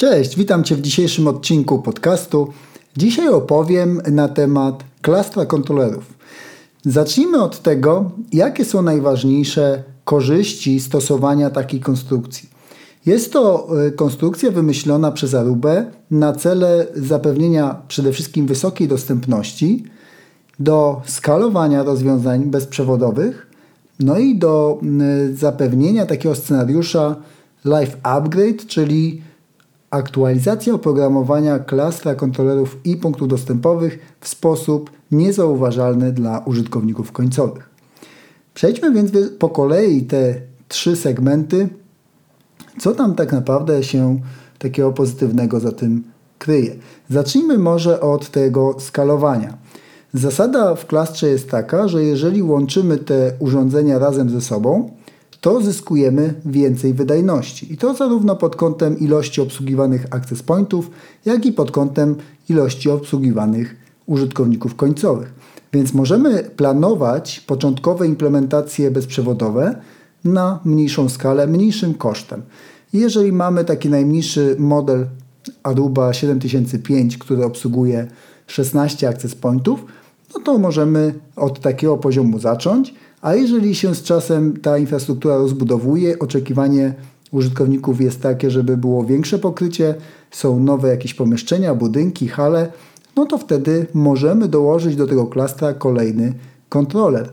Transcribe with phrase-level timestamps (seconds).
[0.00, 2.48] Cześć, witam Cię w dzisiejszym odcinku podcastu.
[2.96, 6.14] Dzisiaj opowiem na temat klastra kontrolerów.
[6.84, 12.48] Zacznijmy od tego, jakie są najważniejsze korzyści stosowania takiej konstrukcji.
[13.06, 19.84] Jest to e, konstrukcja wymyślona przez Arubę na cele zapewnienia przede wszystkim wysokiej dostępności
[20.58, 23.46] do skalowania rozwiązań bezprzewodowych,
[24.00, 24.80] no i do
[25.34, 27.16] zapewnienia takiego scenariusza
[27.64, 29.29] Live Upgrade, czyli
[29.90, 37.70] aktualizacja oprogramowania klastra kontrolerów i punktów dostępowych w sposób niezauważalny dla użytkowników końcowych.
[38.54, 40.34] Przejdźmy więc po kolei te
[40.68, 41.68] trzy segmenty,
[42.78, 44.20] co tam tak naprawdę się
[44.58, 46.04] takiego pozytywnego za tym
[46.38, 46.74] kryje.
[47.10, 49.58] Zacznijmy może od tego skalowania.
[50.14, 54.90] Zasada w klastrze jest taka, że jeżeli łączymy te urządzenia razem ze sobą,
[55.40, 57.72] to zyskujemy więcej wydajności.
[57.72, 60.90] I to zarówno pod kątem ilości obsługiwanych access pointów,
[61.24, 62.16] jak i pod kątem
[62.48, 65.34] ilości obsługiwanych użytkowników końcowych.
[65.72, 69.80] Więc możemy planować początkowe implementacje bezprzewodowe
[70.24, 72.42] na mniejszą skalę, mniejszym kosztem.
[72.92, 75.06] jeżeli mamy taki najmniejszy model
[75.62, 78.08] Aruba 7005, który obsługuje
[78.46, 79.84] 16 access pointów,
[80.34, 86.18] no to możemy od takiego poziomu zacząć, a jeżeli się z czasem ta infrastruktura rozbudowuje,
[86.18, 86.94] oczekiwanie
[87.30, 89.94] użytkowników jest takie, żeby było większe pokrycie,
[90.30, 92.72] są nowe jakieś pomieszczenia, budynki, hale,
[93.16, 96.34] no to wtedy możemy dołożyć do tego klastra kolejny
[96.68, 97.32] kontroler.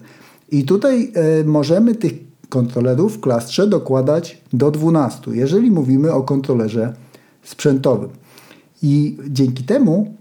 [0.52, 1.12] I tutaj
[1.42, 2.14] y, możemy tych
[2.50, 6.94] kontrolerów w klastrze dokładać do 12, jeżeli mówimy o kontrolerze
[7.44, 8.10] sprzętowym.
[8.84, 10.14] I dzięki temu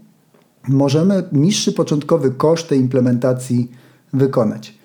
[0.67, 3.71] możemy niższy początkowy koszt tej implementacji
[4.13, 4.77] wykonać.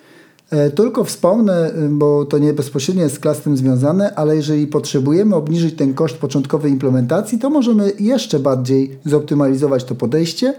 [0.53, 5.37] E, tylko wspomnę, y, bo to nie bezpośrednio jest z klastrem związane, ale jeżeli potrzebujemy
[5.37, 10.55] obniżyć ten koszt początkowej implementacji, to możemy jeszcze bardziej zoptymalizować to podejście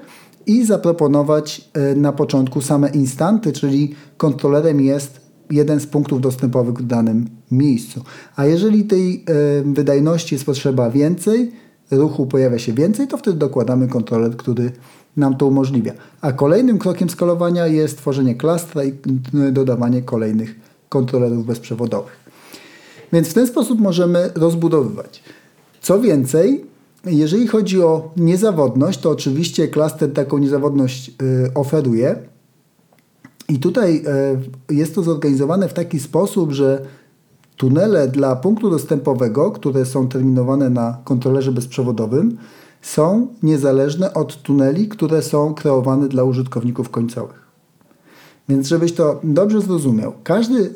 [0.46, 5.22] i zaproponować e, na początku same instanty, czyli kontrolerem jest
[5.52, 8.02] jeden z punktów dostępowych w danym miejscu.
[8.36, 11.52] A jeżeli tej e, wydajności jest potrzeba więcej,
[11.92, 14.72] ruchu pojawia się więcej, to wtedy dokładamy kontroler, który
[15.18, 15.94] nam to umożliwia.
[16.22, 18.94] A kolejnym krokiem skalowania jest tworzenie klastra i
[19.52, 20.56] dodawanie kolejnych
[20.90, 22.24] kontrolerów bezprzewodowych.
[23.14, 25.24] Więc w ten sposób możemy rozbudowywać.
[25.82, 26.66] Co więcej,
[27.06, 32.16] jeżeli chodzi o niezawodność, to oczywiście klaster taką niezawodność y, oferuje.
[33.50, 34.04] I tutaj
[34.70, 36.86] y, jest to zorganizowane w taki sposób, że
[37.58, 42.38] tunele dla punktu dostępowego, które są terminowane na kontrolerze bezprzewodowym,
[42.84, 47.44] są niezależne od tuneli, które są kreowane dla użytkowników końcowych.
[48.50, 50.76] Więc żebyś to dobrze zrozumiał, każdy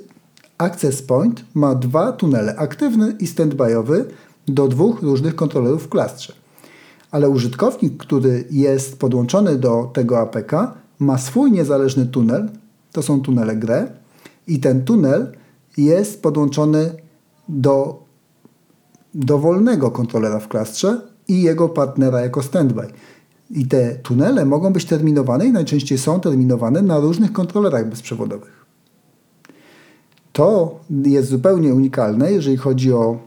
[0.58, 4.06] access point ma dwa tunele, aktywny i standbyowy,
[4.48, 6.34] do dwóch różnych kontrolerów w klastrze.
[7.12, 10.52] Ale użytkownik, który jest podłączony do tego APK,
[11.00, 12.50] ma swój niezależny tunel,
[12.92, 13.88] to są tunele grę,
[14.48, 15.32] i ten tunel
[15.78, 16.92] jest podłączony
[17.50, 18.04] do
[19.14, 22.88] dowolnego kontrolera w klastrze, i jego partnera jako standby.
[23.52, 28.66] I te tunele mogą być terminowane i najczęściej są terminowane na różnych kontrolerach bezprzewodowych.
[30.34, 33.20] To jest zupełnie unikalne, jeżeli chodzi o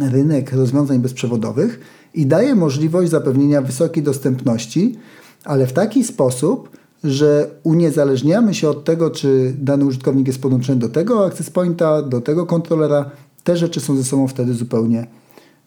[0.00, 1.80] rynek rozwiązań bezprzewodowych
[2.14, 4.98] i daje możliwość zapewnienia wysokiej dostępności,
[5.44, 6.70] ale w taki sposób,
[7.04, 12.20] że uniezależniamy się od tego, czy dany użytkownik jest podłączony do tego access pointa, do
[12.20, 13.10] tego kontrolera.
[13.44, 15.06] Te rzeczy są ze sobą wtedy zupełnie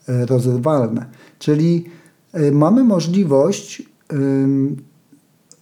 [0.10, 1.06] E, rozerwalne.
[1.40, 1.86] Czyli
[2.34, 3.84] e, mamy możliwość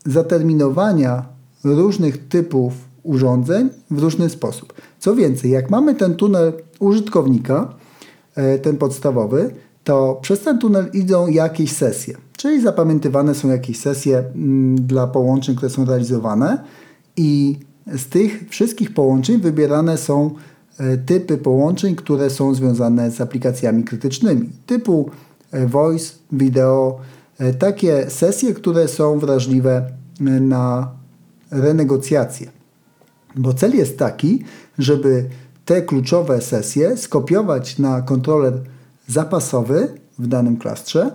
[0.06, 1.25] zaterminowania
[1.63, 4.74] różnych typów urządzeń w różny sposób.
[5.00, 7.74] Co więcej, jak mamy ten tunel użytkownika,
[8.35, 9.53] e, ten podstawowy,
[9.84, 14.24] to przez ten tunel idą jakieś sesje, czyli zapamiętywane są jakieś sesje
[14.75, 16.64] dla połączeń, które są realizowane
[17.18, 20.31] i z tych wszystkich połączeń wybierane są
[21.06, 25.10] typy połączeń, które są związane z aplikacjami krytycznymi, typu
[25.52, 27.00] e, voice, video,
[27.38, 29.91] e, takie sesje, które są wrażliwe
[30.41, 30.91] na
[31.52, 32.47] renegocjacje.
[33.35, 34.44] Bo cel jest taki,
[34.78, 35.29] żeby
[35.66, 38.53] te kluczowe sesje skopiować na kontroler
[39.08, 39.88] zapasowy
[40.20, 41.12] w danym klastrze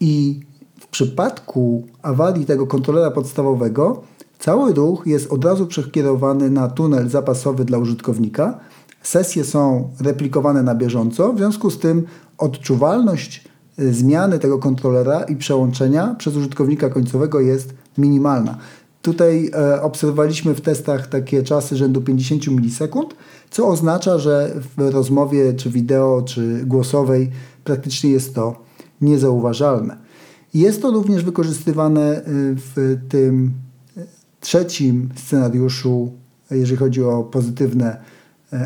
[0.00, 0.40] i
[0.80, 4.02] w przypadku awarii tego kontrolera podstawowego
[4.38, 8.58] cały ruch jest od razu przekierowany na tunel zapasowy dla użytkownika,
[9.02, 12.04] Sesje są replikowane na bieżąco, w związku z tym
[12.38, 13.44] odczuwalność
[13.78, 18.58] zmiany tego kontrolera i przełączenia przez użytkownika końcowego jest minimalna.
[19.02, 23.14] Tutaj e, obserwowaliśmy w testach takie czasy rzędu 50 milisekund,
[23.50, 27.30] co oznacza, że w rozmowie, czy wideo, czy głosowej
[27.64, 28.56] praktycznie jest to
[29.00, 29.96] niezauważalne.
[30.54, 32.22] Jest to również wykorzystywane
[32.74, 33.52] w tym
[34.40, 36.12] trzecim scenariuszu,
[36.50, 38.00] jeżeli chodzi o pozytywne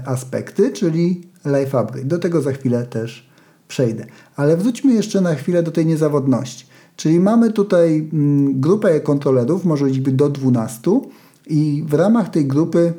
[0.07, 2.07] aspekty, czyli life upgrade.
[2.07, 3.31] Do tego za chwilę też
[3.69, 4.07] przejdę.
[4.37, 6.67] Ale wróćmy jeszcze na chwilę do tej niezawodności.
[6.97, 11.01] Czyli mamy tutaj mm, grupę kontrolerów, może liczby do 12
[11.47, 12.93] i w ramach tej grupy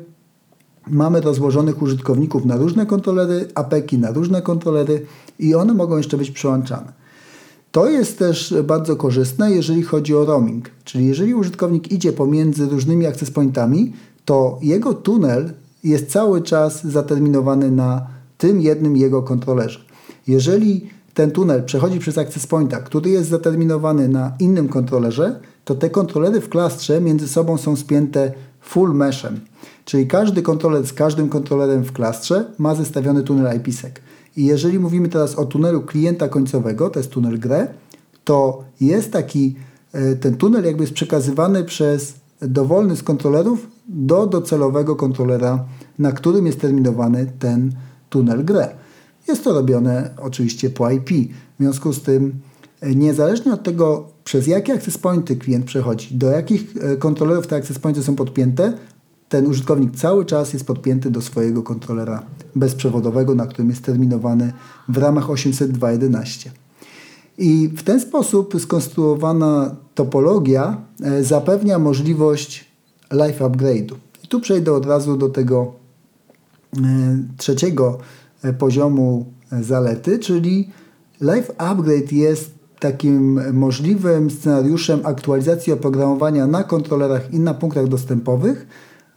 [0.86, 5.06] mamy rozłożonych użytkowników na różne kontrolery, APEKi na różne kontrolery
[5.38, 6.92] i one mogą jeszcze być przełączane.
[7.72, 13.06] To jest też bardzo korzystne, jeżeli chodzi o roaming, czyli jeżeli użytkownik idzie pomiędzy różnymi
[13.06, 13.92] access pointami,
[14.24, 15.52] to jego tunel
[15.84, 18.06] jest cały czas zaterminowany na
[18.38, 19.80] tym jednym jego kontrolerze.
[20.26, 25.90] Jeżeli ten tunel przechodzi przez access pointa, który jest zaterminowany na innym kontrolerze, to te
[25.90, 29.40] kontrolery w klastrze między sobą są spięte full meshem.
[29.84, 33.94] Czyli każdy kontroler z każdym kontrolerem w klastrze ma zestawiony tunel IPsec.
[34.36, 37.66] I jeżeli mówimy teraz o tunelu klienta końcowego, to jest tunel grę,
[38.24, 39.56] to jest taki,
[39.92, 45.64] e, ten tunel jakby jest przekazywany przez dowolny z kontrolerów do docelowego kontrolera,
[45.98, 47.72] na którym jest terminowany ten
[48.10, 48.74] tunel grę.
[49.28, 51.10] Jest to robione oczywiście po IP.
[51.58, 52.40] W związku z tym,
[52.80, 57.56] e, niezależnie od tego, przez jakie access pointy klient przechodzi, do jakich e, kontrolerów te
[57.56, 58.72] access pointy są podpięte,
[59.28, 62.22] ten użytkownik cały czas jest podpięty do swojego kontrolera
[62.56, 64.52] bezprzewodowego, na którym jest terminowany
[64.88, 66.48] w ramach 802.11.
[67.38, 72.71] I w ten sposób skonstruowana topologia e, zapewnia możliwość
[73.12, 73.94] live upgrade'u.
[74.24, 75.72] I tu przejdę od razu do tego
[77.36, 77.98] trzeciego
[78.42, 80.70] E, poziomu e, zalety, czyli
[81.20, 88.66] Live Upgrade jest takim możliwym scenariuszem aktualizacji oprogramowania na kontrolerach i na punktach dostępowych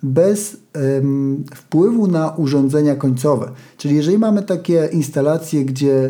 [0.04, 3.52] bez um, wpływu na urządzenia końcowe.
[3.78, 6.10] Czyli jeżeli mamy takie instalacje, gdzie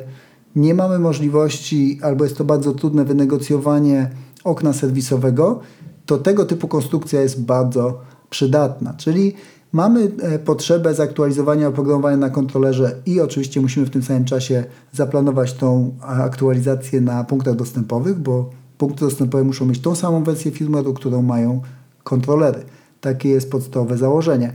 [0.56, 4.10] nie mamy możliwości albo jest to bardzo trudne wynegocjowanie
[4.44, 5.60] okna serwisowego,
[6.06, 8.94] to tego typu konstrukcja jest bardzo przydatna.
[8.94, 9.36] Czyli
[9.76, 15.54] Mamy e, potrzebę zaktualizowania oprogramowania na kontrolerze i oczywiście musimy w tym samym czasie zaplanować
[15.54, 21.22] tą aktualizację na punktach dostępowych, bo punkty dostępowe muszą mieć tą samą wersję firmware'u, którą
[21.22, 21.62] mają
[22.04, 22.64] kontrolery.
[23.02, 24.54] Takie jest podstawowe założenie.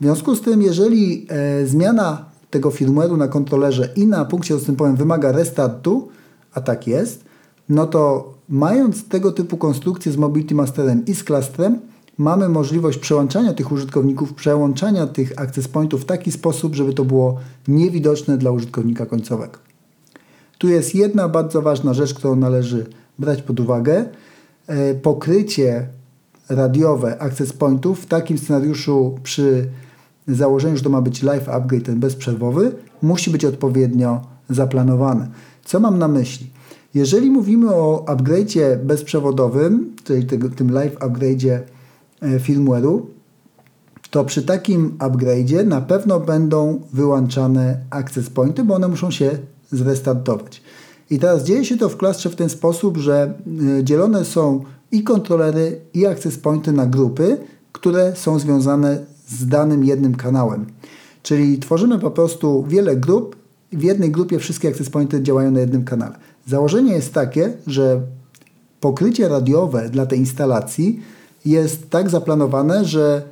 [0.00, 4.96] W związku z tym, jeżeli e, zmiana tego firmware'u na kontrolerze i na punkcie dostępowym
[4.96, 6.08] wymaga restartu,
[6.54, 7.24] a tak jest,
[7.68, 11.78] no to mając tego typu konstrukcję z Mobility Masterem i z klastrem,
[12.18, 17.38] mamy możliwość przełączania tych użytkowników, przełączania tych access pointów w taki sposób, żeby to było
[17.68, 19.58] niewidoczne dla użytkownika końcowego.
[20.58, 22.86] Tu jest jedna bardzo ważna rzecz, którą należy
[23.18, 24.04] brać pod uwagę.
[24.66, 25.86] E, pokrycie
[26.48, 29.68] radiowe access pointów w takim scenariuszu przy
[30.28, 32.72] założeniu, że to ma być live upgrade, ten bezprzerwowy,
[33.02, 34.20] musi być odpowiednio
[34.50, 35.28] zaplanowane.
[35.64, 36.50] Co mam na myśli?
[36.98, 41.60] Jeżeli mówimy o upgrade'zie bezprzewodowym, czyli tym live upgrade'zie
[42.22, 43.00] E, firmware'u,
[44.10, 49.38] to przy takim upgrade'zie na pewno będą wyłączane access pointy, bo one muszą się
[49.72, 50.62] zrestartować.
[51.10, 53.34] I teraz dzieje się to w klastrze w ten sposób, że
[53.78, 57.38] e, dzielone są i kontrolery, i access pointy na grupy,
[57.72, 60.66] które są związane z danym jednym kanałem.
[61.22, 63.36] Czyli tworzymy po prostu wiele grup,
[63.72, 66.16] w jednej grupie wszystkie access pointy działają na jednym kanale.
[66.46, 68.00] Założenie jest takie, że
[68.80, 71.00] pokrycie radiowe dla tej instalacji
[71.44, 73.22] jest tak zaplanowane, że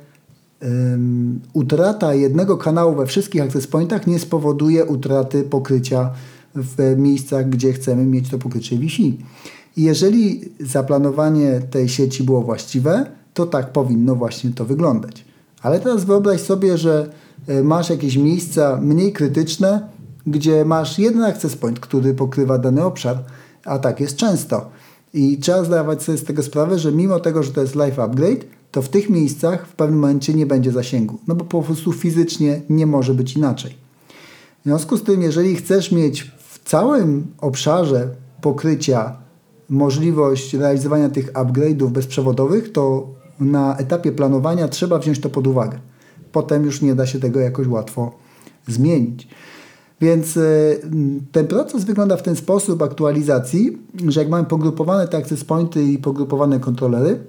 [1.53, 6.11] utrata jednego kanału we wszystkich access pointach nie spowoduje utraty pokrycia
[6.55, 9.17] w miejscach, gdzie chcemy mieć to pokrycie Wi-Fi.
[9.77, 15.25] I jeżeli zaplanowanie tej sieci było właściwe, to tak powinno właśnie to wyglądać.
[15.61, 17.09] Ale teraz wyobraź sobie, że
[17.47, 19.87] e, masz jakieś miejsca mniej krytyczne,
[20.27, 23.17] gdzie masz jeden access point, który pokrywa dany obszar,
[23.65, 24.69] a tak jest często.
[25.13, 28.45] I trzeba zdawać sobie z tego sprawę, że mimo tego, że to jest live upgrade,
[28.71, 31.19] to w tych miejscach w pewnym momencie nie będzie zasięgu.
[31.27, 33.75] No bo po prostu fizycznie nie może być inaczej.
[34.61, 38.09] W związku z tym, jeżeli chcesz mieć w całym obszarze
[38.41, 39.15] pokrycia
[39.69, 43.07] możliwość realizowania tych upgrade'ów bezprzewodowych, to
[43.39, 45.79] na etapie planowania trzeba wziąć to pod uwagę.
[46.31, 48.11] Potem już nie da się tego jakoś łatwo
[48.67, 49.27] zmienić.
[50.01, 50.41] Więc e,
[51.31, 53.77] ten proces wygląda w ten sposób aktualizacji,
[54.07, 57.19] że jak mamy pogrupowane te access pointy i pogrupowane kontrolery,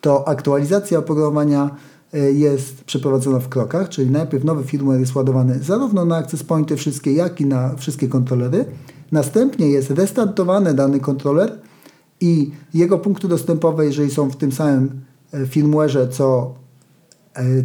[0.00, 1.70] to aktualizacja oprogramowania
[2.12, 6.76] e, jest przeprowadzona w krokach, czyli najpierw nowy firmware jest ładowany zarówno na access pointy
[6.76, 8.64] wszystkie, jak i na wszystkie kontrolery.
[9.12, 11.58] Następnie jest restartowany dany kontroler
[12.20, 15.00] i jego punkty dostępowe, jeżeli są w tym samym
[15.32, 16.54] firmware'ze co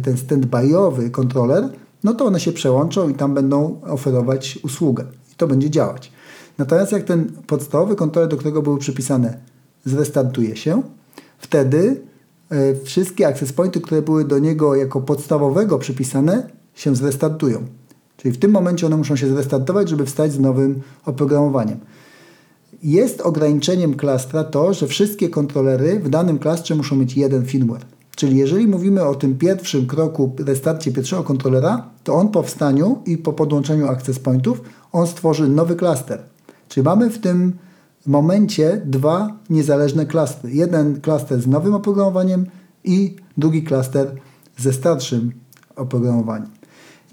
[0.02, 1.68] ten standbyowy kontroler,
[2.06, 5.04] no to one się przełączą i tam będą oferować usługę.
[5.32, 6.12] I to będzie działać.
[6.58, 9.38] Natomiast jak ten podstawowy kontroler, do którego były przypisane,
[9.84, 10.82] zrestartuje się,
[11.38, 12.00] wtedy
[12.50, 17.66] e, wszystkie access pointy, które były do niego jako podstawowego przypisane, się zrestartują.
[18.16, 21.80] Czyli w tym momencie one muszą się zrestartować, żeby wstać z nowym oprogramowaniem.
[22.82, 27.95] Jest ograniczeniem klastra to, że wszystkie kontrolery w danym klastrze muszą mieć jeden firmware.
[28.16, 33.18] Czyli jeżeli mówimy o tym pierwszym kroku, restarcie pierwszego kontrolera, to on po wstaniu i
[33.18, 34.60] po podłączeniu access pointów,
[34.92, 36.22] on stworzy nowy klaster.
[36.68, 37.52] Czyli mamy w tym
[38.06, 40.50] momencie dwa niezależne klastry.
[40.50, 42.46] Jeden klaster z nowym oprogramowaniem
[42.84, 44.14] i drugi klaster
[44.58, 45.32] ze starszym
[45.76, 46.48] oprogramowaniem.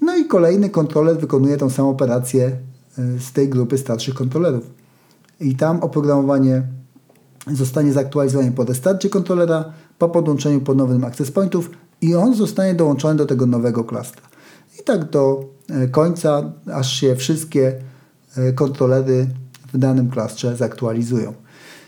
[0.00, 4.70] No i kolejny kontroler wykonuje tą samą operację e, z tej grupy starszych kontrolerów.
[5.40, 6.62] I tam oprogramowanie
[7.52, 9.64] zostanie zaktualizowane po restarcie kontrolera,
[9.98, 11.70] po podłączeniu ponownym access pointów
[12.00, 14.22] i on zostanie dołączony do tego nowego klastra.
[14.80, 17.74] I tak do e, końca, aż się wszystkie
[18.36, 19.26] e, kontrolery
[19.72, 21.32] w danym klastrze zaktualizują.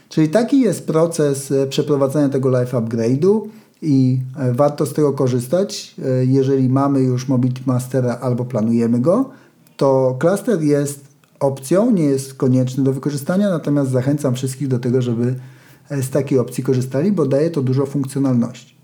[0.08, 3.40] Czyli taki jest proces e, przeprowadzania tego live upgrade'u
[3.82, 4.20] i
[4.52, 5.94] warto z tego korzystać.
[6.26, 9.30] Jeżeli mamy już Mobility Mastera albo planujemy go,
[9.76, 11.05] to klaster jest
[11.40, 15.34] opcją, nie jest konieczny do wykorzystania, natomiast zachęcam wszystkich do tego, żeby
[15.90, 18.76] E, z takiej opcji korzystali, bo daje to dużo funkcjonalności.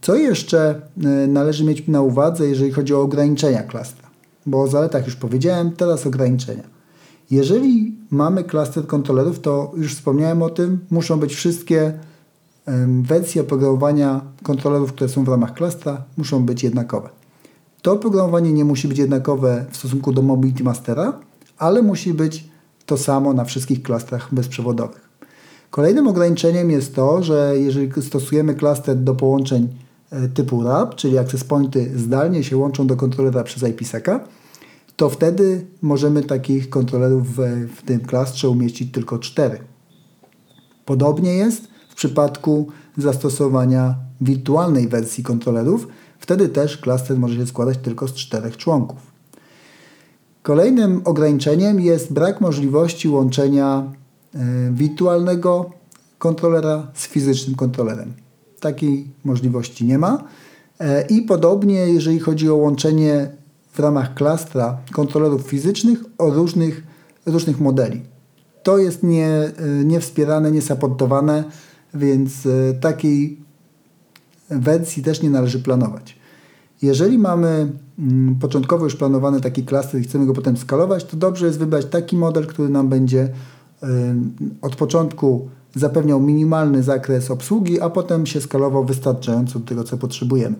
[0.00, 4.08] Co jeszcze e, należy mieć na uwadze, jeżeli chodzi o ograniczenia klastra?
[4.46, 6.62] Bo o zaletach już powiedziałem, teraz ograniczenia.
[7.30, 11.92] Jeżeli mamy klaster kontrolerów, to już wspomniałem o tym, muszą być wszystkie
[13.02, 17.08] wersje oprogramowania kontrolerów, które są w ramach klastra, muszą być jednakowe.
[17.82, 21.12] To oprogramowanie nie musi być jednakowe w stosunku do Mobility Mastera,
[21.58, 22.44] ale musi być
[22.86, 25.08] to samo na wszystkich klastrach bezprzewodowych.
[25.70, 29.68] Kolejnym ograniczeniem jest to, że jeżeli stosujemy klaster do połączeń
[30.10, 34.04] e, typu RAP, czyli access pointy zdalnie się łączą do kontrolera przez IPsec,
[34.96, 39.58] to wtedy możemy takich kontrolerów w, w tym klastrze umieścić tylko cztery.
[40.84, 45.88] Podobnie jest w przypadku zastosowania wirtualnej wersji kontrolerów.
[46.18, 49.11] Wtedy też klaster może się składać tylko z czterech członków.
[50.42, 53.92] Kolejnym ograniczeniem jest brak możliwości łączenia
[54.34, 55.70] E, wirtualnego
[56.18, 58.12] kontrolera z fizycznym kontrolerem.
[58.60, 60.24] Takiej możliwości nie ma.
[60.80, 63.30] E, I podobnie, jeżeli chodzi o łączenie
[63.72, 66.82] w ramach klastra kontrolerów fizycznych o różnych,
[67.26, 68.00] różnych modeli.
[68.62, 69.52] To jest nie, e,
[69.84, 71.44] niewspierane, niesaportowane,
[71.94, 72.32] więc
[72.80, 73.40] takiej
[74.50, 76.18] wersji też nie należy planować.
[76.82, 81.46] Jeżeli mamy mm, początkowo już planowany taki klaster i chcemy go potem skalować, to dobrze
[81.46, 83.28] jest wybrać taki model, który nam będzie
[84.62, 90.56] od początku zapewniał minimalny zakres obsługi, a potem się skalował wystarczająco do tego, co potrzebujemy.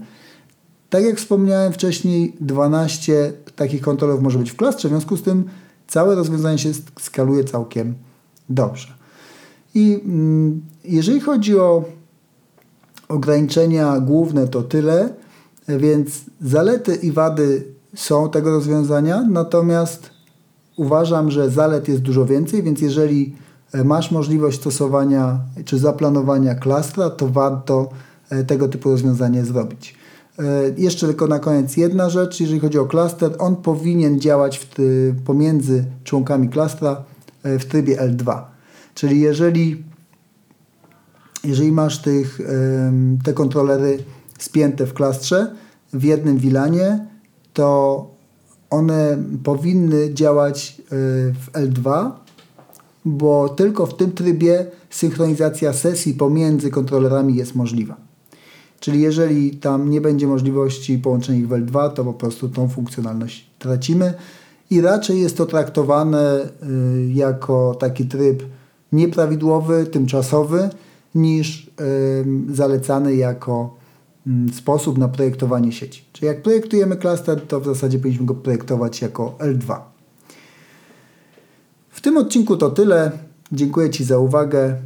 [0.91, 5.45] Tak jak wspomniałem wcześniej, 12 takich kontrolerów może być w klastrze, w związku z tym
[5.87, 7.95] całe rozwiązanie się skaluje całkiem
[8.49, 8.89] dobrze.
[9.75, 11.85] I mm, jeżeli chodzi o
[13.09, 15.15] ograniczenia główne, to tyle,
[15.79, 17.65] więc zalety i wady
[17.95, 20.11] są tego rozwiązania, natomiast
[20.77, 23.37] uważam, że zalet jest dużo więcej, więc jeżeli
[23.73, 27.89] e, masz możliwość stosowania czy zaplanowania klastra, to warto
[28.31, 29.95] e, tego typu rozwiązanie zrobić.
[30.39, 30.45] E,
[30.77, 34.67] jeszcze tylko na koniec jedna rzecz, jeżeli chodzi o klaster, on powinien działać w,
[35.25, 37.05] pomiędzy członkami klastra
[37.45, 38.43] w trybie L2.
[38.95, 39.85] Czyli jeżeli,
[41.45, 42.39] jeżeli masz tych,
[43.25, 43.99] te kontrolery
[44.43, 45.55] spięte w klastrze
[45.93, 47.07] w jednym wilanie,
[47.53, 48.07] to
[48.71, 50.85] one powinny działać y,
[51.35, 52.11] w L2,
[53.05, 57.97] bo tylko w tym trybie synchronizacja sesji pomiędzy kontrolerami jest możliwa.
[58.81, 63.51] Czyli jeżeli tam nie będzie możliwości połączenia ich w L2, to po prostu tą funkcjonalność
[63.59, 64.15] tracimy
[64.71, 68.43] i raczej jest to traktowane y, jako taki tryb
[68.93, 70.71] nieprawidłowy, tymczasowy,
[71.15, 71.71] niż
[72.53, 73.82] zalecany jako
[74.53, 76.05] sposób na projektowanie sieci.
[76.13, 79.81] Czyli jak projektujemy klaster, to w zasadzie powinniśmy go projektować jako L2.
[81.91, 83.13] W tym odcinku to tyle.
[83.53, 84.77] Dziękuję Ci za uwagę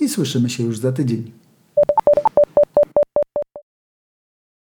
[0.00, 1.39] i słyszymy się już za tydzień.